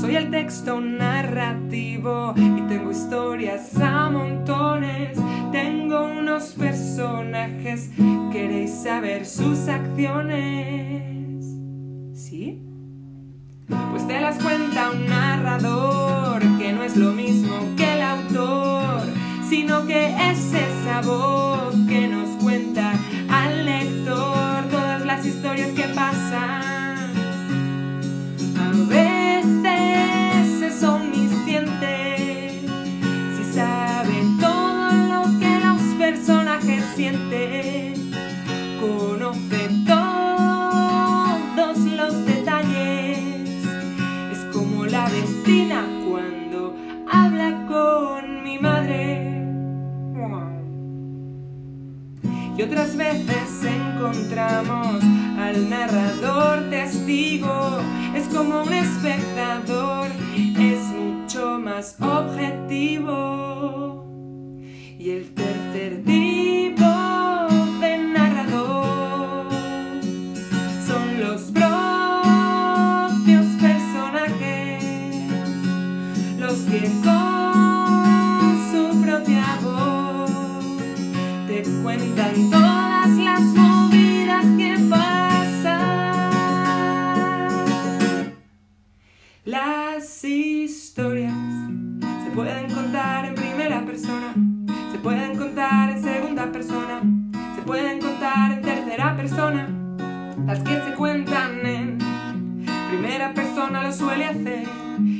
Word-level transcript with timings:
soy 0.00 0.16
el 0.16 0.30
texto 0.30 0.80
narrativo 0.80 2.32
y 2.36 2.62
tengo 2.62 2.90
historias 2.90 3.76
a 3.78 4.08
montones. 4.08 5.18
Tengo 5.52 6.04
unos 6.04 6.54
personajes, 6.54 7.90
queréis 8.32 8.82
saber 8.82 9.26
sus 9.26 9.68
acciones. 9.68 11.44
¿Sí? 12.14 12.62
Pues 13.90 14.06
te 14.08 14.20
las 14.20 14.42
cuenta 14.42 14.90
un 14.90 15.09
Y 52.60 52.62
otras 52.62 52.94
veces 52.94 53.64
encontramos 53.64 55.02
al 55.38 55.70
narrador 55.70 56.68
testigo. 56.68 57.78
Es 58.14 58.28
como 58.28 58.64
un 58.64 58.72
espectador, 58.74 60.08
es 60.36 60.82
mucho 60.88 61.58
más 61.58 61.96
objetivo. 62.02 63.16
Y 64.98 65.08
el 65.08 65.32
tercer 65.32 66.04
tipo 66.04 66.59
se 91.10 92.30
pueden 92.32 92.72
contar 92.72 93.24
en 93.24 93.34
primera 93.34 93.84
persona, 93.84 94.32
se 94.92 94.98
pueden 94.98 95.36
contar 95.36 95.90
en 95.90 96.02
segunda 96.02 96.52
persona, 96.52 97.02
se 97.56 97.62
pueden 97.62 98.00
contar 98.00 98.52
en 98.52 98.62
tercera 98.62 99.16
persona. 99.16 99.66
Las 100.46 100.60
que 100.60 100.80
se 100.80 100.94
cuentan 100.94 101.66
en 101.66 101.98
primera 102.90 103.34
persona 103.34 103.82
lo 103.82 103.92
suele 103.92 104.26
hacer 104.26 104.68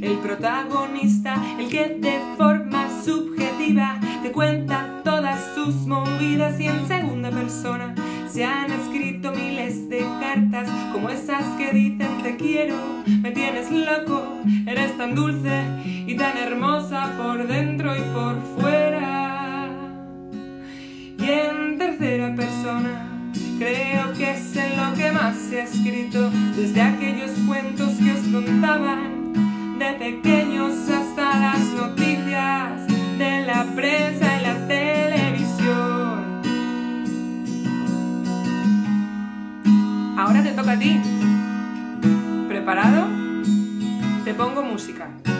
el 0.00 0.18
protagonista, 0.22 1.36
el 1.58 1.68
que 1.68 1.98
de 2.00 2.18
forma 2.38 2.88
subjetiva 3.04 4.00
te 4.22 4.32
cuenta 4.32 5.02
todas 5.04 5.38
sus 5.54 5.74
movidas 5.86 6.58
y 6.60 6.66
en 6.66 6.88
segunda 6.88 7.30
persona 7.30 7.94
se 8.26 8.44
han 8.44 8.70
escrito 8.70 9.32
miles 9.32 9.90
de 9.90 9.98
cartas 10.18 10.68
como 10.92 11.10
esas 11.10 11.44
que 11.58 11.72
dicen 11.72 12.22
te 12.22 12.36
quiero, 12.36 12.74
me 13.22 13.30
tienes 13.32 13.70
loco, 13.70 14.23
tan 15.04 15.14
dulce 15.14 15.62
y 16.06 16.16
tan 16.16 16.38
hermosa 16.38 17.12
por 17.18 17.46
dentro 17.46 17.94
y 17.94 18.00
por 18.14 18.40
fuera. 18.56 19.68
Y 21.18 21.24
en 21.24 21.76
tercera 21.76 22.34
persona 22.34 23.06
creo 23.58 24.14
que 24.14 24.30
es 24.30 24.56
en 24.56 24.76
lo 24.78 24.94
que 24.94 25.12
más 25.12 25.36
se 25.36 25.60
ha 25.60 25.64
escrito 25.64 26.30
desde 26.56 26.80
aquellos 26.80 27.32
cuentos 27.46 27.90
que 28.02 28.12
os 28.12 28.20
contaban 28.32 29.34
de 29.78 29.92
pequeños 29.98 30.72
hasta 30.88 31.38
las 31.38 31.60
noticias 31.74 32.86
de 33.18 33.42
la 33.46 33.64
prensa 33.76 34.40
y 34.40 34.42
la 34.42 34.66
televisión. 34.66 36.40
Ahora 40.16 40.42
te 40.42 40.52
toca 40.52 40.72
a 40.72 40.78
ti. 40.78 41.13
Pongo 44.36 44.62
música. 44.62 45.33